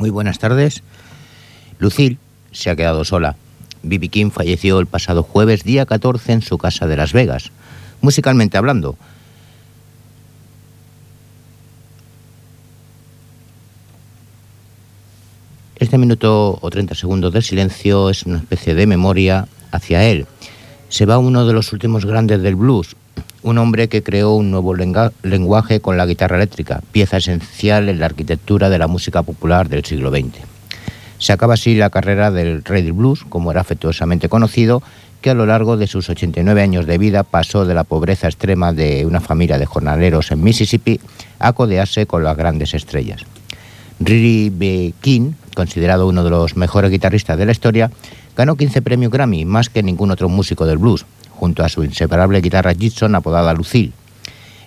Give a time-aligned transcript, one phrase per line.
[0.00, 0.82] Muy buenas tardes.
[1.78, 2.16] Lucille
[2.52, 3.36] se ha quedado sola.
[3.82, 7.50] Bibi King falleció el pasado jueves, día 14, en su casa de Las Vegas.
[8.00, 8.96] Musicalmente hablando,
[15.76, 20.26] Este minuto o 30 segundos de silencio es una especie de memoria hacia él.
[20.88, 22.96] Se va uno de los últimos grandes del blues,
[23.42, 28.06] un hombre que creó un nuevo lenguaje con la guitarra eléctrica, pieza esencial en la
[28.06, 30.38] arquitectura de la música popular del siglo XX.
[31.18, 34.82] Se acaba así la carrera del rey blues, como era afectuosamente conocido,
[35.20, 38.72] que a lo largo de sus 89 años de vida pasó de la pobreza extrema
[38.72, 40.98] de una familia de jornaleros en Mississippi
[41.38, 43.26] a codearse con las grandes estrellas.
[44.00, 44.94] Riri B.
[45.02, 47.90] King, considerado uno de los mejores guitarristas de la historia,
[48.34, 51.04] ganó 15 premios Grammy, más que ningún otro músico del blues,
[51.40, 53.92] junto a su inseparable guitarra Gibson apodada Lucille.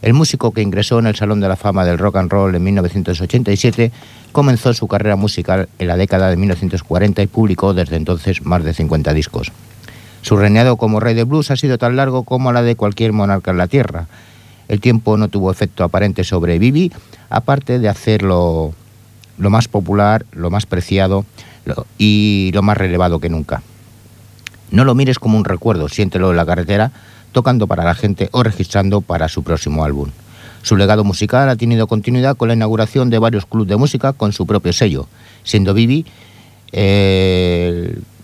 [0.01, 2.63] El músico que ingresó en el Salón de la Fama del Rock and Roll en
[2.63, 3.91] 1987
[4.31, 8.73] comenzó su carrera musical en la década de 1940 y publicó desde entonces más de
[8.73, 9.51] 50 discos.
[10.23, 13.51] Su reinado como rey de blues ha sido tan largo como la de cualquier monarca
[13.51, 14.07] en la tierra.
[14.67, 16.91] El tiempo no tuvo efecto aparente sobre Bibi,
[17.29, 18.73] aparte de hacerlo
[19.37, 21.23] lo más popular, lo más preciado
[21.99, 23.61] y lo más relevado que nunca.
[24.73, 26.91] No lo mires como un recuerdo, siéntelo en la carretera,
[27.31, 30.09] tocando para la gente o registrando para su próximo álbum.
[30.63, 34.33] Su legado musical ha tenido continuidad con la inauguración de varios clubes de música con
[34.33, 35.07] su propio sello,
[35.43, 36.07] siendo Bibi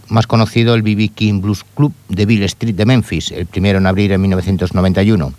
[0.08, 3.86] más conocido el Bibi King Blues Club de Bill Street de Memphis, el primero en
[3.86, 5.34] abrir en 1991.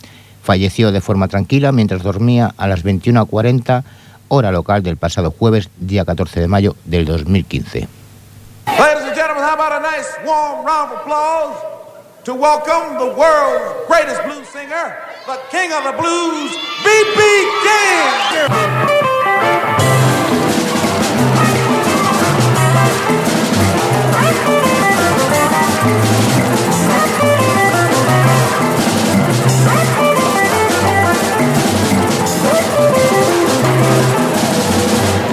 [0.45, 3.83] Falleció de forma tranquila mientras dormía a las 21.40
[4.29, 7.89] hora local del pasado jueves, día 14 de mayo del 2015.
[9.31, 11.55] Gentlemen, how about a nice warm round of applause
[12.25, 16.51] to welcome the world's greatest blues singer, the king of the blues,
[16.83, 17.21] B.B.
[17.63, 18.11] King.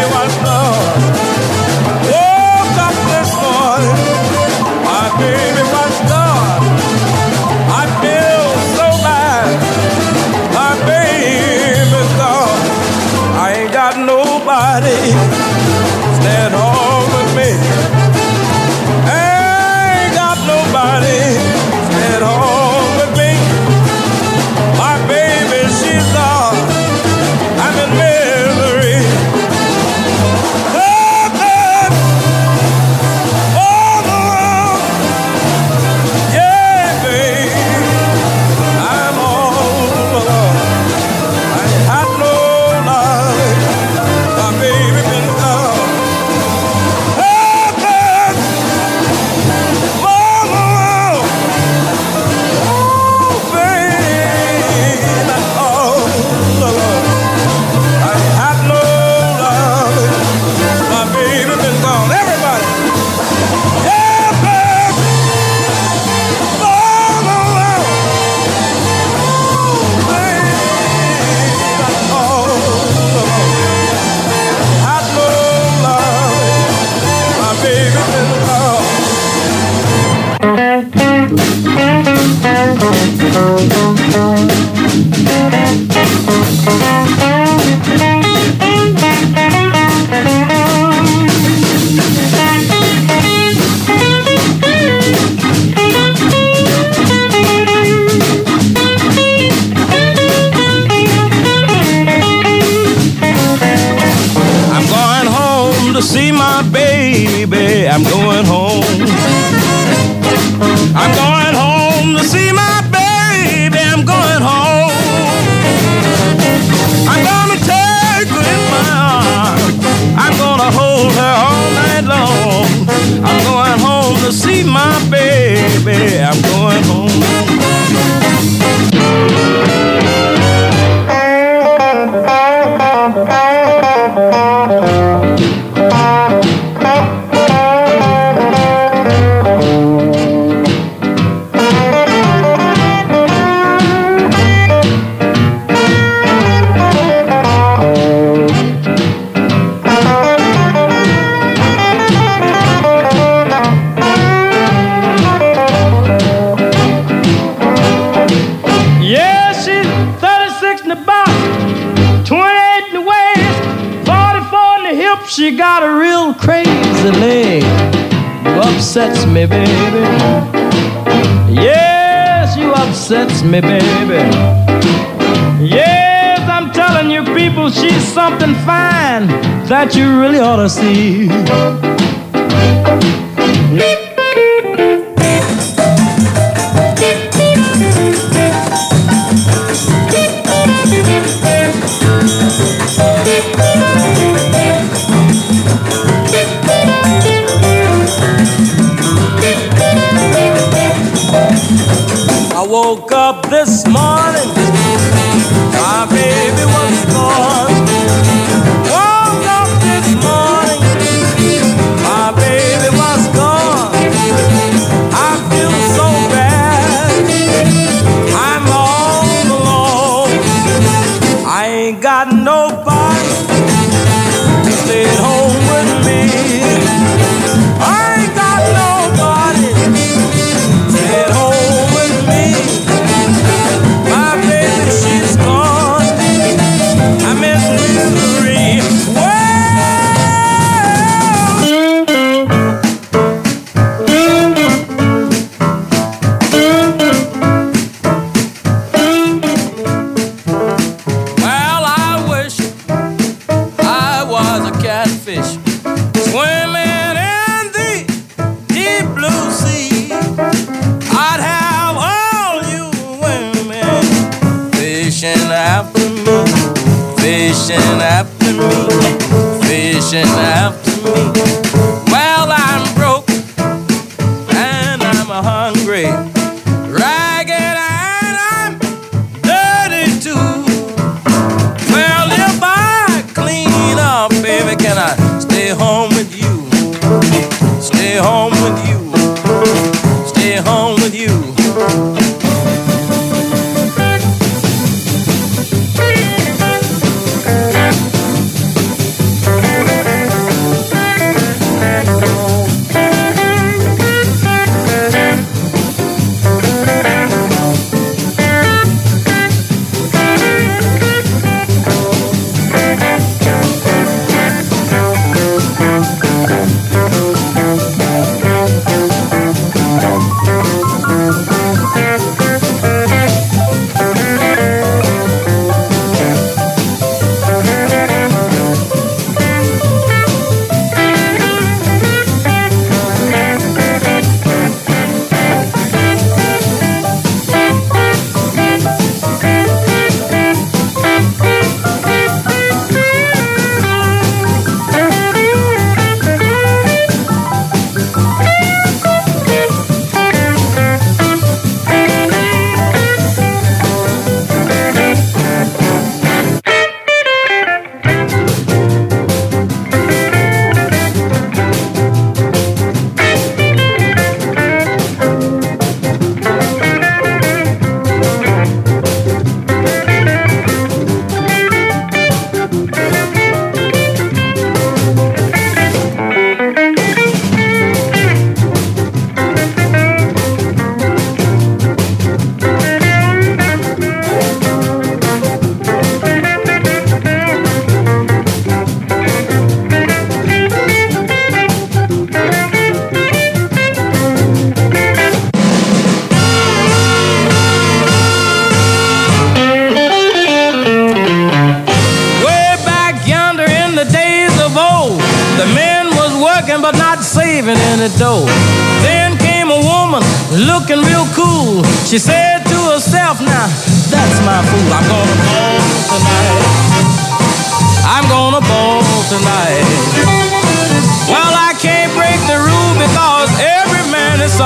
[179.68, 181.77] that you really ought to see.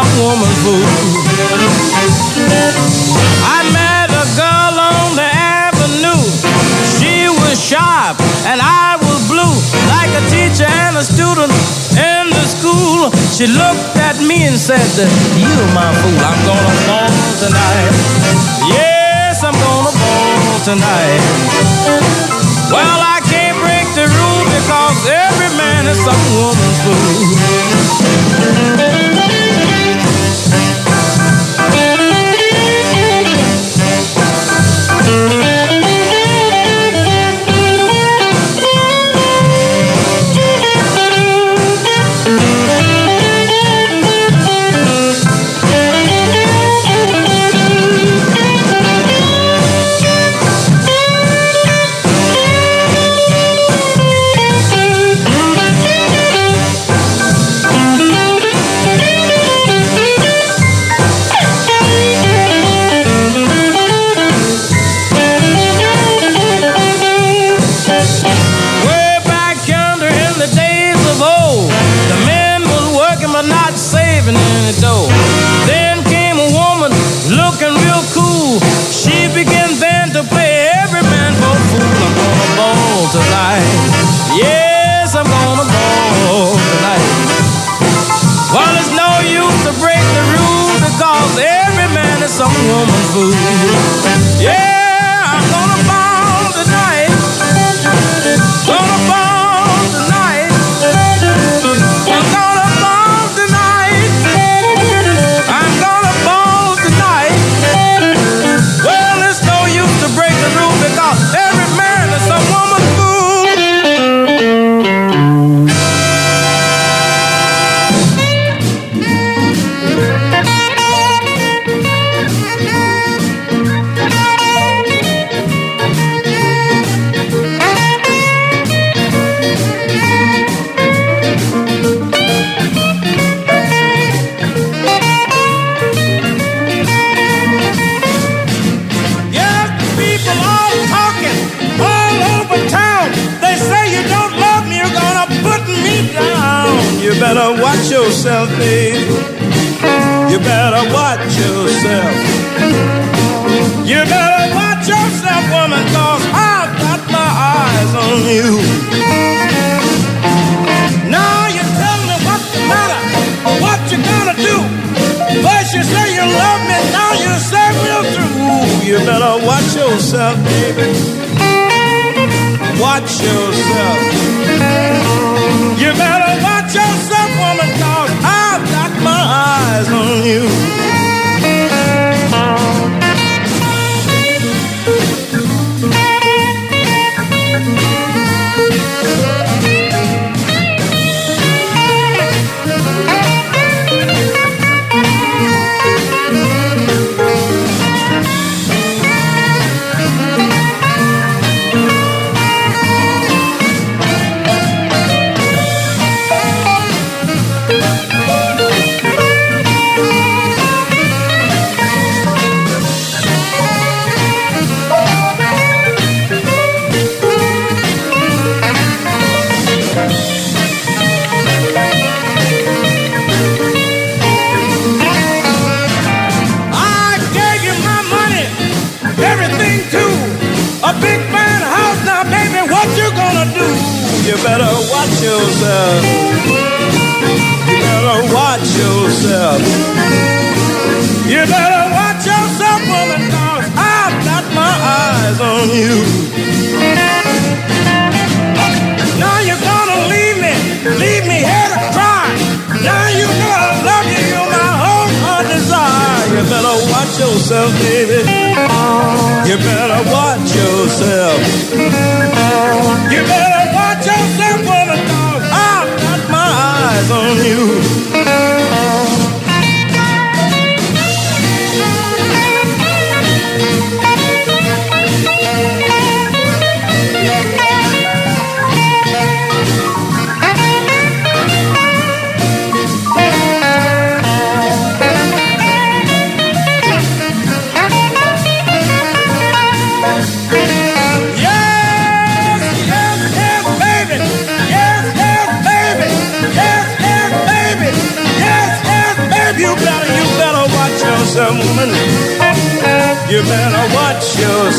[0.01, 0.81] a woman fool.
[3.45, 6.23] I met a girl on the avenue.
[6.97, 8.17] She was sharp
[8.49, 9.53] and I was blue,
[9.93, 11.53] like a teacher and a student
[11.93, 13.13] in the school.
[13.29, 14.81] She looked at me and said,
[15.37, 17.11] "You my fool, I'm gonna fall
[17.43, 17.93] tonight.
[18.73, 21.21] Yes, I'm gonna fall tonight."
[22.73, 27.21] Well, I can't break the rule because every man is some woman's fool.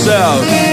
[0.05, 0.72] Yourself.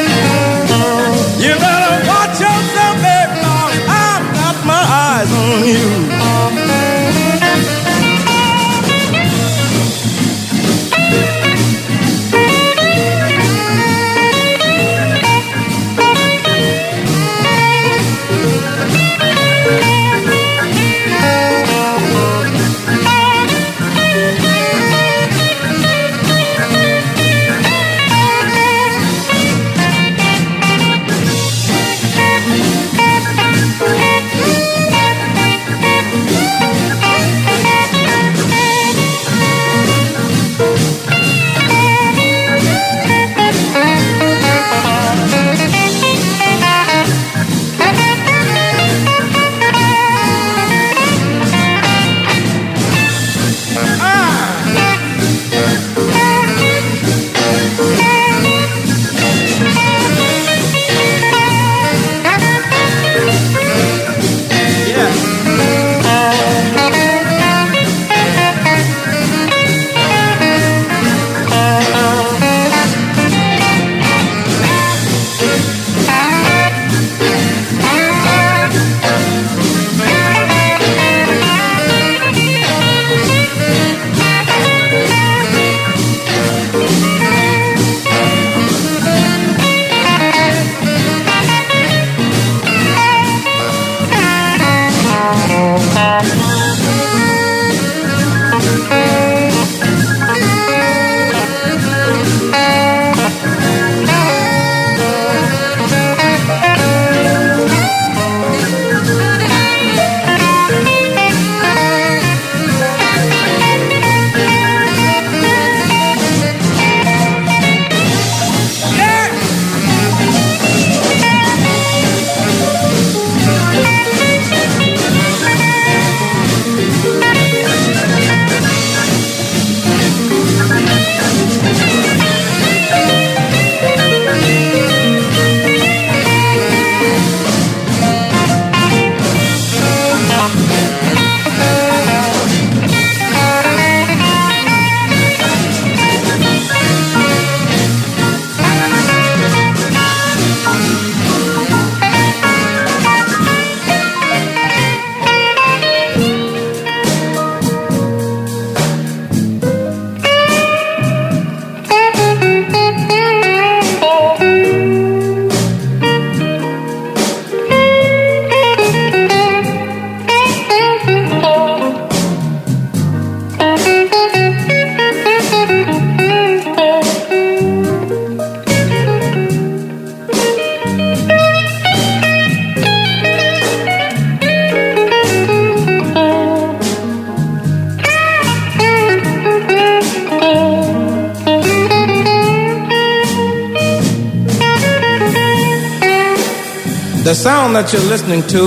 [197.50, 198.64] Sound that you're listening to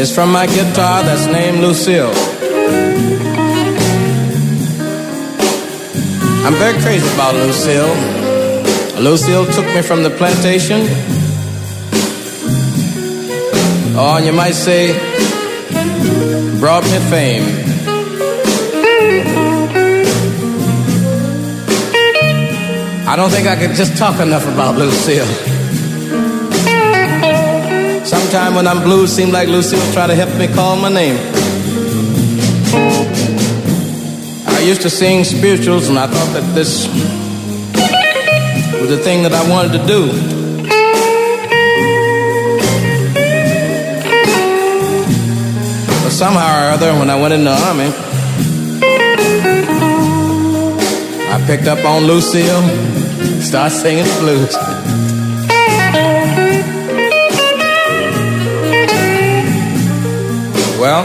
[0.00, 2.12] is from my guitar that's named Lucille.
[6.46, 7.92] I'm very crazy about Lucille.
[9.02, 10.80] Lucille took me from the plantation.
[13.98, 14.92] Oh, you might say,
[16.60, 17.46] brought me fame.
[23.08, 25.49] I don't think I could just talk enough about Lucille.
[28.20, 31.16] Sometime when I'm blue, seems like Lucille try to help me call my name.
[34.46, 36.86] I used to sing spirituals, and I thought that this
[38.78, 40.06] was the thing that I wanted to do.
[46.04, 47.90] But somehow or other, when I went in the army,
[51.32, 54.79] I picked up on Lucille, started singing the blues.
[60.80, 61.04] Well,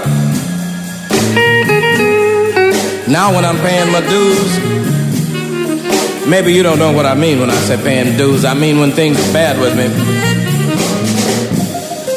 [3.10, 4.58] now when I'm paying my dues,
[6.30, 8.46] maybe you don't know what I mean when I say paying dues.
[8.46, 9.88] I mean when things are bad with me.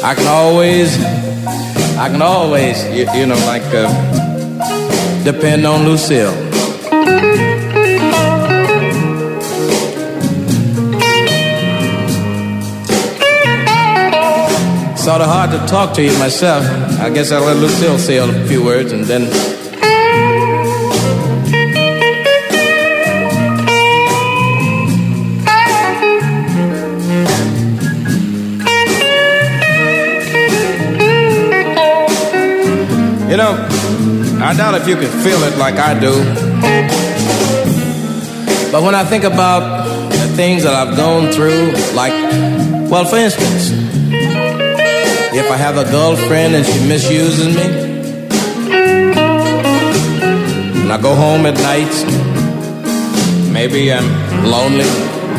[0.01, 0.97] I can always,
[1.97, 7.48] I can always, you, you know, like uh, depend on Lucille.
[15.09, 16.63] Sort of hard to talk to you myself.
[16.99, 19.23] I guess I'll let Lucille say a few words and then.
[33.31, 33.53] You know,
[34.45, 36.13] I doubt if you can feel it like I do.
[38.71, 42.13] But when I think about the things that I've gone through, like,
[42.91, 43.88] well, for instance,
[45.31, 47.63] if I have a girlfriend and she misuses me,
[50.81, 51.93] and I go home at night,
[53.51, 54.09] maybe I'm
[54.43, 54.89] lonely.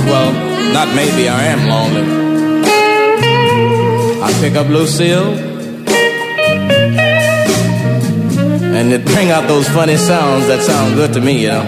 [0.07, 0.33] Well,
[0.73, 2.05] not maybe, I am lonely.
[4.23, 5.35] I pick up Lucille,
[8.77, 11.65] and it bring out those funny sounds that sound good to me, you know.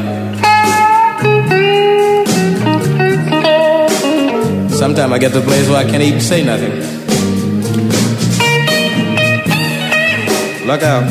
[4.70, 6.91] Sometimes I get to a place where I can't even say nothing.
[10.72, 11.06] Look out.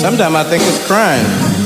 [0.00, 1.59] Sometimes I think it's crying.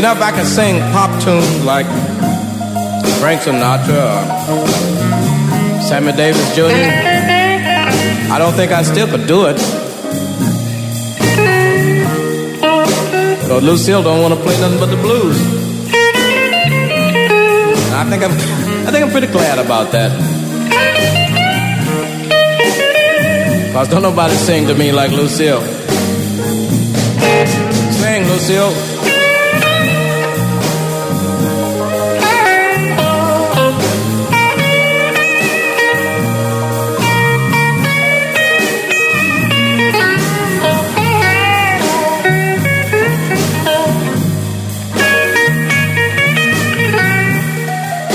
[0.00, 1.84] You know, if I could sing pop tunes like
[3.20, 4.00] Frank Sinatra
[4.48, 4.62] or
[5.82, 6.62] Sammy Davis Jr.,
[8.32, 9.56] I don't think I still could do it.
[13.42, 15.36] Because Lucille don't want to play nothing but the blues.
[17.92, 18.30] I think I'm,
[18.88, 20.10] I think I'm pretty glad about that.
[23.74, 25.60] Cause don't nobody sing to me like Lucille.
[28.00, 28.89] Sing, Lucille.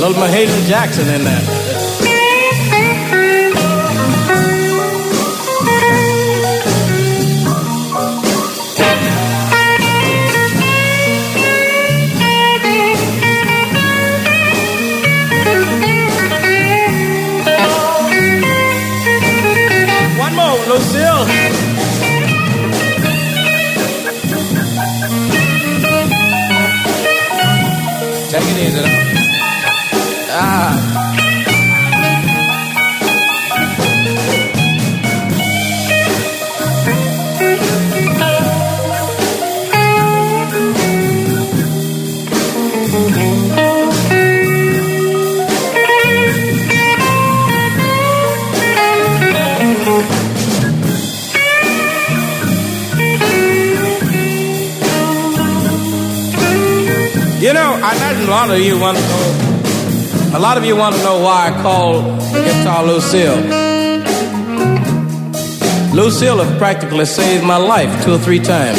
[0.00, 1.69] little Mahalia Jackson in there.
[57.82, 60.36] I imagine a lot of you want to know.
[60.36, 63.36] A lot of you want to know why I call guitar Lucille.
[65.94, 68.78] Lucille have practically saved my life two or three times.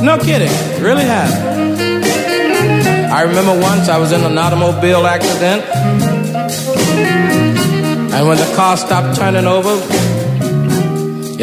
[0.00, 1.32] No kidding, really have.
[3.12, 5.64] I remember once I was in an automobile accident,
[8.14, 9.74] and when the car stopped turning over,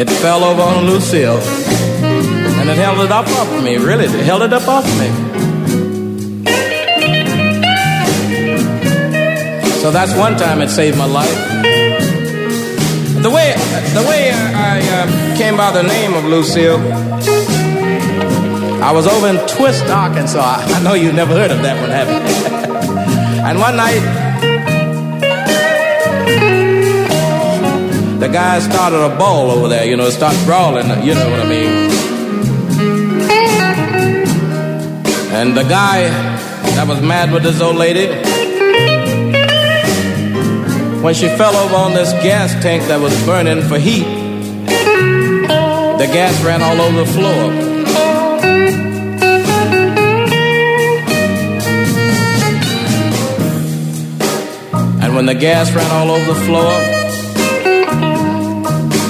[0.00, 1.65] it fell over on Lucille
[2.68, 3.76] and it held it up off of me.
[3.76, 5.06] Really, it held it up off of me.
[9.80, 11.32] So that's one time it saved my life.
[13.22, 13.54] The way
[13.94, 16.78] the way I uh, came by the name of Lucille,
[18.82, 20.56] I was over in Twist, Arkansas.
[20.66, 22.18] I know you've never heard of that one, have you?
[23.46, 24.02] and one night,
[28.18, 29.84] the guys started a ball over there.
[29.84, 30.88] You know, started brawling.
[31.04, 31.85] You know what I mean?
[35.36, 36.08] And the guy
[36.76, 38.06] that was mad with this old lady,
[41.02, 44.06] when she fell over on this gas tank that was burning for heat,
[46.00, 47.52] the gas ran all over the floor.
[55.02, 56.72] And when the gas ran all over the floor,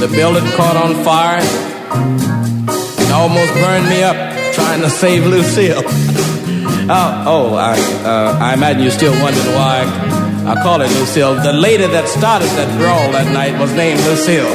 [0.01, 1.39] the building caught on fire.
[2.99, 4.26] It almost burned me up
[4.67, 5.81] trying to save Lucille.
[6.91, 9.85] oh, oh I, uh, I imagine you're still wondering why
[10.45, 11.37] I call it Lucille.
[11.37, 14.47] The lady that started that brawl that night was named Lucille.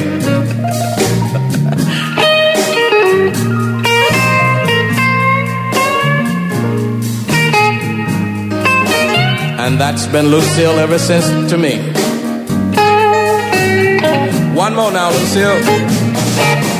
[9.64, 11.78] and that's been Lucille ever since to me.
[14.54, 16.71] One more now, Lucille.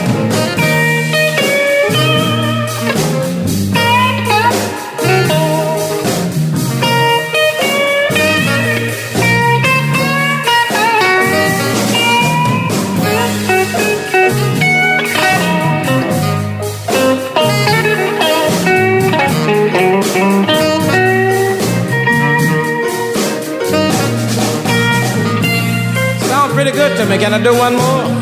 [27.12, 27.18] Me.
[27.18, 28.21] Can I do one more?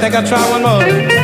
[0.00, 1.19] Think I'll try one more.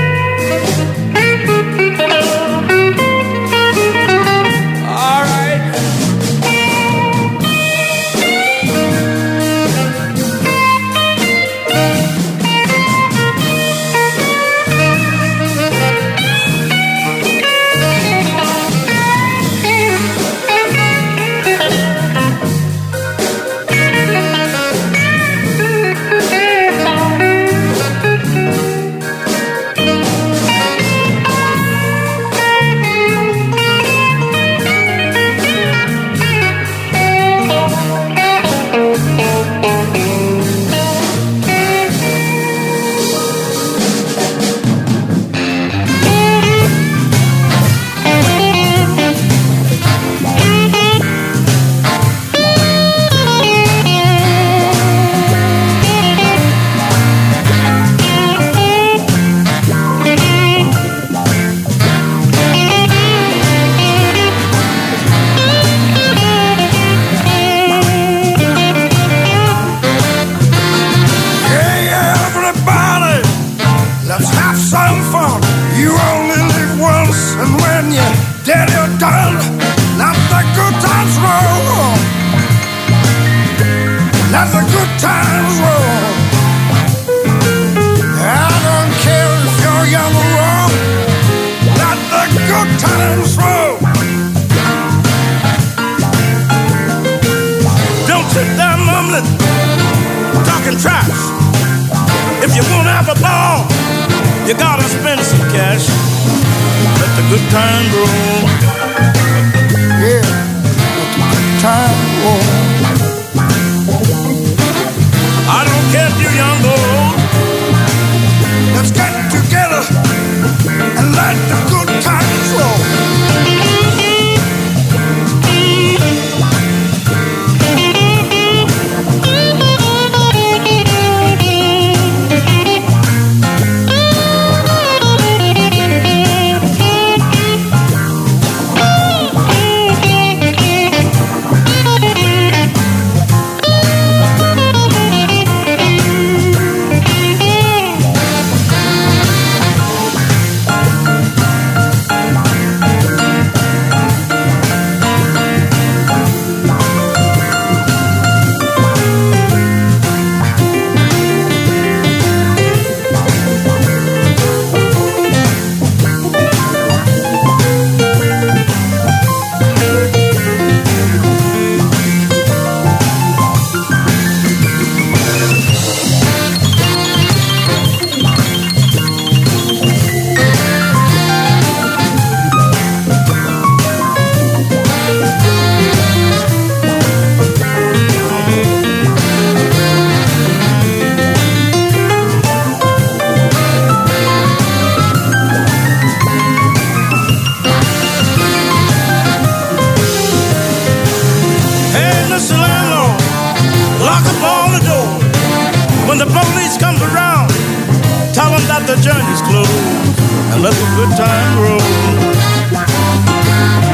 [209.02, 210.18] Tell them that the journey's closed
[210.52, 211.80] and let the good time roll.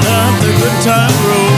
[0.02, 1.52] Let the good time roll.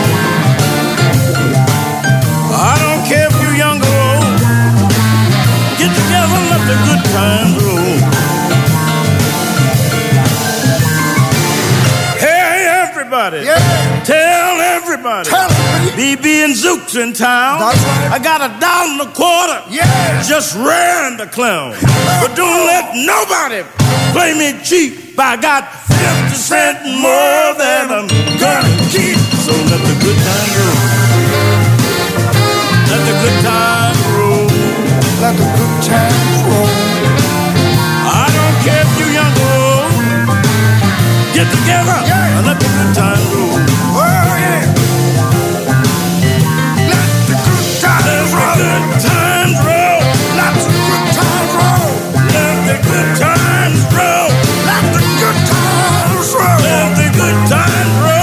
[2.55, 4.41] I don't care if you're young or old.
[5.79, 7.99] Get together, let the good times roll.
[12.19, 13.39] Hey, everybody.
[13.45, 14.03] Yeah.
[14.05, 15.29] Tell everybody.
[15.31, 16.54] Tell 'em, BB and
[16.95, 17.61] Zook's in town.
[17.61, 18.11] Right.
[18.13, 19.59] I got a dollar and a quarter.
[19.71, 20.23] Yeah.
[20.23, 21.75] Just ran the clown.
[22.23, 23.63] But don't let nobody
[24.13, 25.19] play me cheap.
[25.19, 29.19] I got 50 cents more than I'm gonna keep.
[29.43, 30.79] So let the good time roll.
[32.91, 34.47] Let the good time roll.
[35.23, 36.71] Let the good times roll.
[38.07, 39.93] I don't care if you're young or old.
[41.35, 42.39] Get together Yeah.
[42.39, 43.59] and let the good time roll.
[43.97, 44.74] Oh, yeah.
[52.87, 54.29] Good times roll.
[54.69, 56.59] Let the good times roll.
[56.65, 58.14] Let the good times roll.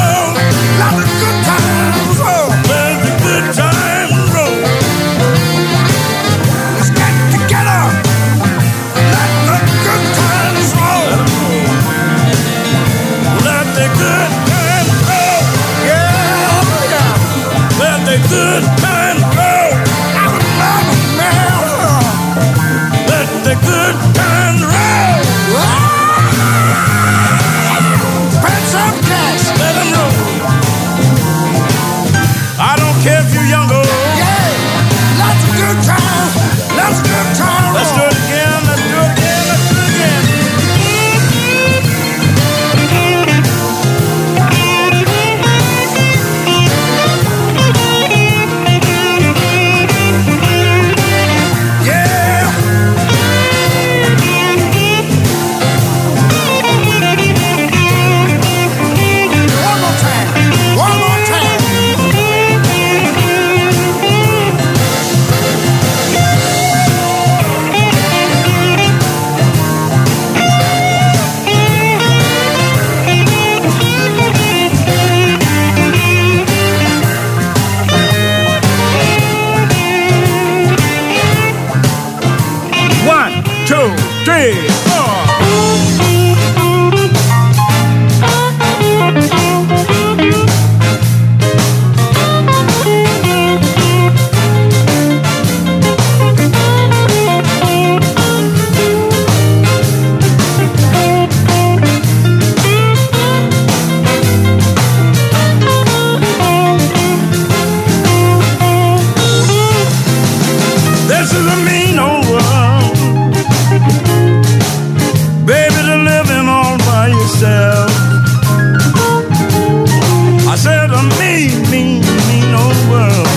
[121.19, 123.27] Mean, mean, mean old world.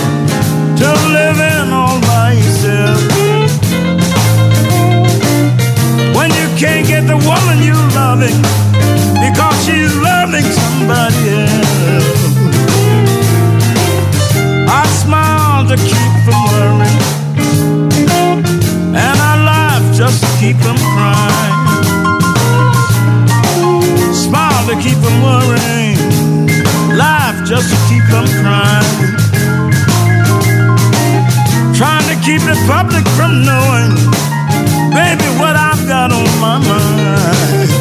[0.81, 3.01] To living all by yourself.
[6.17, 8.41] When you can't get the woman you loving
[9.25, 12.25] because she's loving somebody else.
[14.69, 17.03] I smile to keep from worrying.
[19.05, 21.55] And I laugh just to keep them crying.
[24.13, 25.84] Smile to keep them worrying.
[27.55, 29.15] Just to keep them crying.
[31.73, 33.95] Trying to keep the public from knowing,
[34.91, 37.74] baby, what I've got on my mind.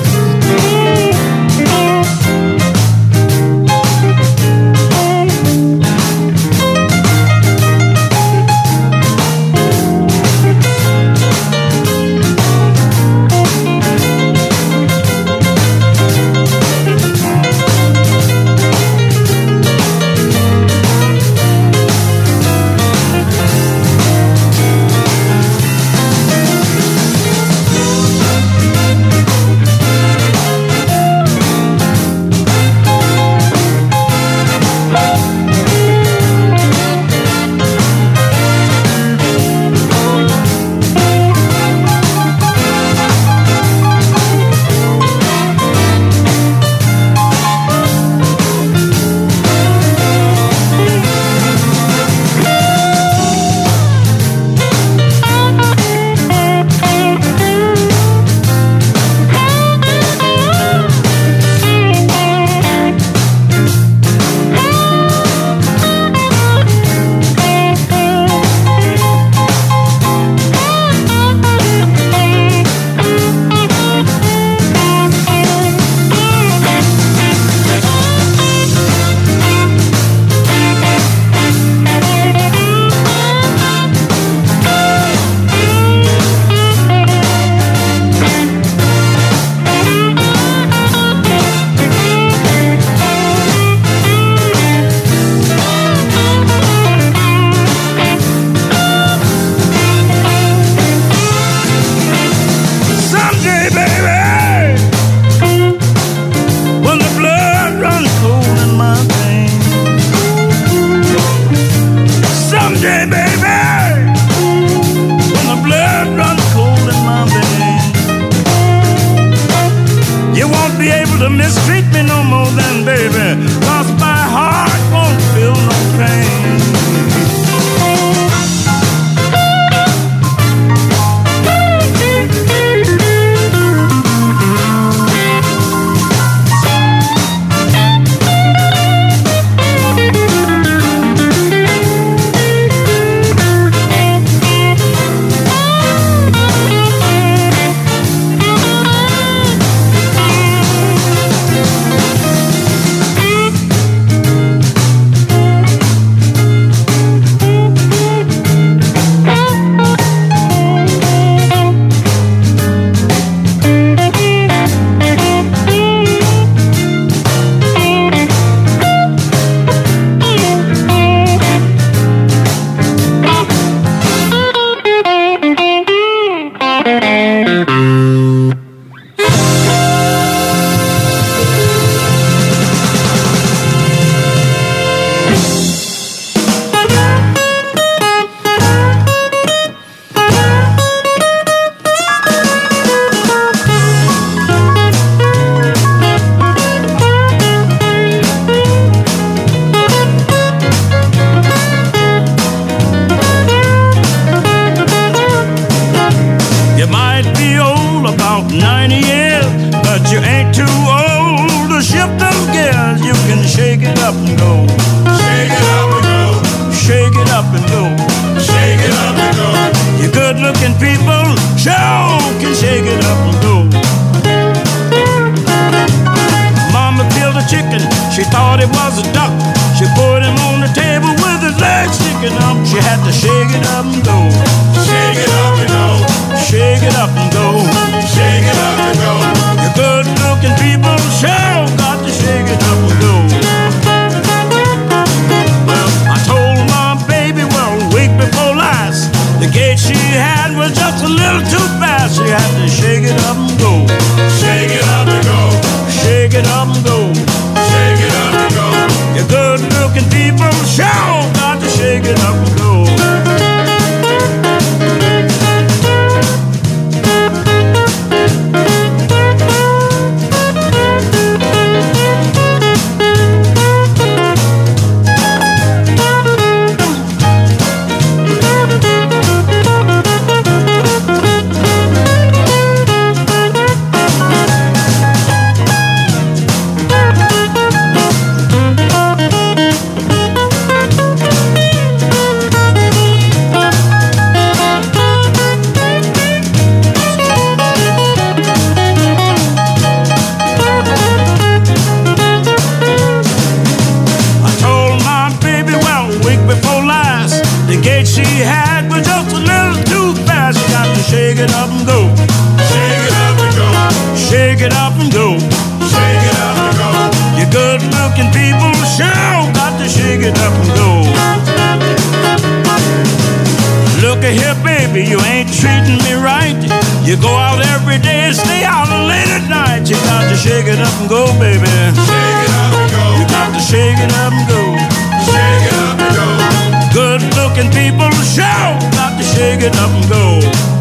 [339.43, 340.72] To it up and go.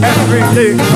[0.04, 0.89] every day,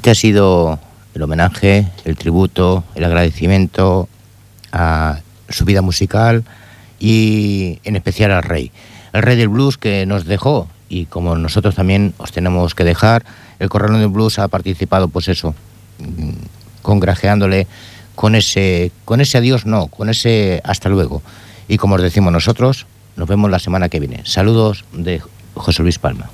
[0.00, 0.78] Este ha sido
[1.14, 4.08] el homenaje, el tributo, el agradecimiento
[4.72, 5.18] a
[5.50, 6.42] su vida musical
[6.98, 8.72] y en especial al rey.
[9.12, 13.26] El rey del blues que nos dejó y como nosotros también os tenemos que dejar,
[13.58, 15.54] el Corralón del Blues ha participado pues eso,
[15.98, 16.30] mm,
[16.80, 17.66] congrajeándole
[18.14, 21.20] con ese, con ese adiós no, con ese hasta luego.
[21.68, 22.86] Y como os decimos nosotros,
[23.16, 24.22] nos vemos la semana que viene.
[24.24, 25.20] Saludos de
[25.52, 26.30] José Luis Palma.